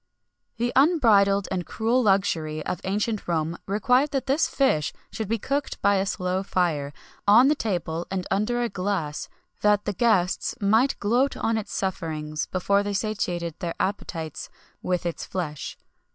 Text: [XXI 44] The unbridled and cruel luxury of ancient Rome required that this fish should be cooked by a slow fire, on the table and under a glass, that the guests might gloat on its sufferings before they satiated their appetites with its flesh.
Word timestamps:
[XXI 0.55 0.57
44] 0.57 0.65
The 0.65 0.81
unbridled 0.93 1.47
and 1.51 1.65
cruel 1.67 2.01
luxury 2.01 2.65
of 2.65 2.81
ancient 2.85 3.27
Rome 3.27 3.55
required 3.67 4.09
that 4.09 4.25
this 4.25 4.47
fish 4.47 4.93
should 5.11 5.27
be 5.27 5.37
cooked 5.37 5.79
by 5.83 5.97
a 5.97 6.07
slow 6.07 6.41
fire, 6.41 6.91
on 7.27 7.49
the 7.49 7.53
table 7.53 8.07
and 8.09 8.25
under 8.31 8.63
a 8.63 8.67
glass, 8.67 9.29
that 9.61 9.85
the 9.85 9.93
guests 9.93 10.55
might 10.59 10.97
gloat 10.97 11.37
on 11.37 11.55
its 11.55 11.71
sufferings 11.71 12.47
before 12.47 12.81
they 12.81 12.93
satiated 12.93 13.53
their 13.59 13.75
appetites 13.79 14.49
with 14.81 15.05
its 15.05 15.23
flesh. 15.23 15.77